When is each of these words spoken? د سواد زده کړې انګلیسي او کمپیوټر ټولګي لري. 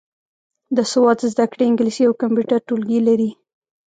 د 0.75 0.77
سواد 0.91 1.19
زده 1.33 1.45
کړې 1.51 1.63
انګلیسي 1.67 2.03
او 2.07 2.13
کمپیوټر 2.21 2.59
ټولګي 2.67 2.99
لري. 3.07 3.31